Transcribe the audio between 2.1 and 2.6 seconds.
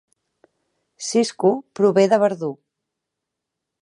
de Verdú